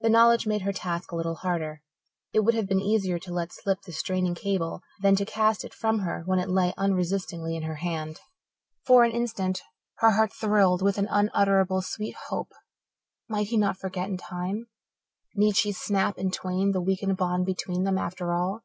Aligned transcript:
The 0.00 0.08
knowledge 0.08 0.46
made 0.46 0.62
her 0.62 0.72
task 0.72 1.10
a 1.10 1.16
little 1.16 1.34
harder. 1.34 1.82
It 2.32 2.44
would 2.44 2.54
have 2.54 2.68
been 2.68 2.78
easier 2.80 3.18
to 3.18 3.32
let 3.34 3.52
slip 3.52 3.82
the 3.82 3.90
straining 3.92 4.36
cable 4.36 4.82
than 5.02 5.16
to 5.16 5.24
cast 5.24 5.64
it 5.64 5.74
from 5.74 5.98
her 5.98 6.22
when 6.26 6.38
it 6.38 6.48
lay 6.48 6.72
unresistingly 6.76 7.56
in 7.56 7.64
her 7.64 7.74
hand. 7.74 8.20
For 8.86 9.02
an 9.02 9.10
instant 9.10 9.62
her 9.96 10.12
heart 10.12 10.32
thrilled 10.32 10.80
with 10.80 10.96
an 10.96 11.08
unutterably 11.10 11.82
sweet 11.82 12.14
hope. 12.28 12.52
Might 13.28 13.48
he 13.48 13.56
not 13.56 13.76
forget 13.76 14.08
in 14.08 14.16
time? 14.16 14.68
Need 15.34 15.56
she 15.56 15.72
snap 15.72 16.18
in 16.18 16.30
twain 16.30 16.70
the 16.70 16.80
weakened 16.80 17.16
bond 17.16 17.44
between 17.44 17.82
them 17.82 17.98
after 17.98 18.32
all? 18.32 18.62